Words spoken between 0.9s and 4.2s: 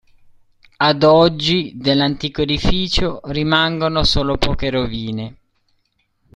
oggi dell'antico edificio rimangono